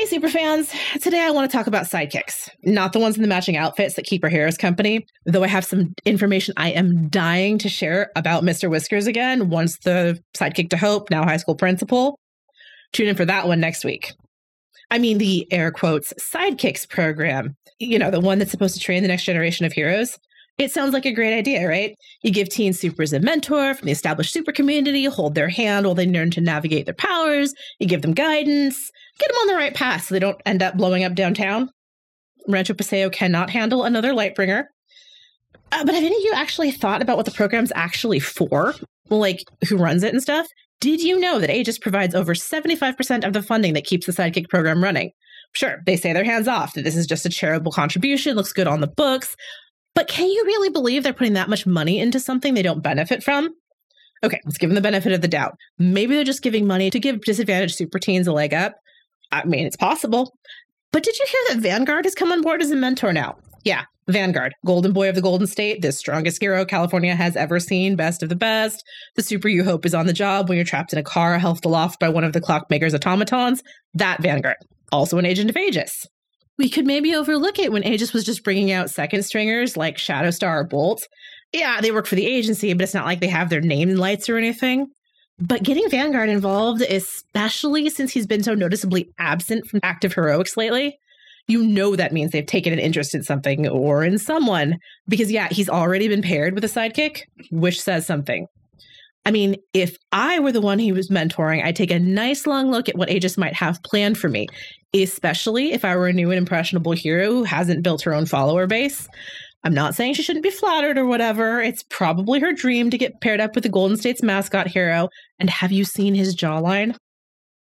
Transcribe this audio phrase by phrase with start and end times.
[0.00, 0.72] Hey, super fans.
[1.02, 2.48] Today I want to talk about sidekicks.
[2.64, 5.62] Not the ones in the matching outfits that keep our heroes company, though I have
[5.62, 8.70] some information I am dying to share about Mr.
[8.70, 12.18] Whiskers again, once the sidekick to Hope, now high school principal.
[12.94, 14.14] Tune in for that one next week.
[14.90, 19.02] I mean, the air quotes sidekicks program, you know, the one that's supposed to train
[19.02, 20.18] the next generation of heroes.
[20.60, 21.96] It sounds like a great idea, right?
[22.22, 25.94] You give teen supers a mentor from the established super community, hold their hand while
[25.94, 29.72] they learn to navigate their powers, you give them guidance, get them on the right
[29.72, 31.70] path so they don't end up blowing up downtown.
[32.46, 34.64] Rancho Paseo cannot handle another Lightbringer.
[35.72, 38.74] Uh, but have any of you actually thought about what the program's actually for?
[39.08, 40.46] Like, who runs it and stuff?
[40.82, 44.50] Did you know that Aegis provides over 75% of the funding that keeps the Sidekick
[44.50, 45.12] program running?
[45.52, 48.66] Sure, they say they're hands off, that this is just a charitable contribution, looks good
[48.66, 49.34] on the books,
[49.94, 53.22] but can you really believe they're putting that much money into something they don't benefit
[53.22, 53.50] from?
[54.22, 55.56] Okay, let's give them the benefit of the doubt.
[55.78, 58.74] Maybe they're just giving money to give disadvantaged super teens a leg up.
[59.32, 60.34] I mean, it's possible.
[60.92, 63.36] But did you hear that Vanguard has come on board as a mentor now?
[63.64, 67.96] Yeah, Vanguard, Golden Boy of the Golden State, the strongest hero California has ever seen,
[67.96, 68.84] best of the best.
[69.16, 71.64] The super you hope is on the job when you're trapped in a car held
[71.64, 73.62] aloft by one of the clockmaker's automatons.
[73.94, 74.56] That Vanguard.
[74.92, 76.06] Also an agent of Aegis
[76.60, 80.60] we could maybe overlook it when Aegis was just bringing out second stringers like Shadowstar
[80.60, 81.08] or Bolt.
[81.54, 84.28] Yeah, they work for the agency, but it's not like they have their name lights
[84.28, 84.88] or anything.
[85.38, 90.98] But getting Vanguard involved, especially since he's been so noticeably absent from active heroics lately,
[91.48, 94.76] you know that means they've taken an interest in something or in someone.
[95.08, 98.46] Because, yeah, he's already been paired with a sidekick, which says something.
[99.24, 102.70] I mean, if I were the one he was mentoring, I'd take a nice long
[102.70, 104.46] look at what Aegis might have planned for me,
[104.94, 108.66] especially if I were a new and impressionable hero who hasn't built her own follower
[108.66, 109.08] base.
[109.62, 111.60] I'm not saying she shouldn't be flattered or whatever.
[111.60, 115.10] It's probably her dream to get paired up with the Golden State's mascot hero.
[115.38, 116.96] And have you seen his jawline?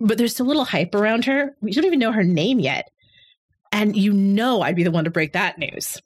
[0.00, 1.54] But there's a little hype around her.
[1.60, 2.88] We don't even know her name yet.
[3.70, 5.98] And you know I'd be the one to break that news.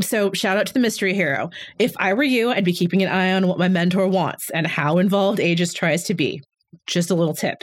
[0.00, 1.48] So, shout out to the mystery hero.
[1.78, 4.66] If I were you, I'd be keeping an eye on what my mentor wants and
[4.66, 6.42] how involved Aegis tries to be.
[6.86, 7.62] Just a little tip.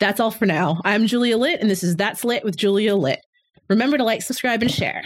[0.00, 0.80] That's all for now.
[0.84, 3.20] I'm Julia Litt, and this is That's Lit with Julia Litt.
[3.68, 5.04] Remember to like, subscribe, and share.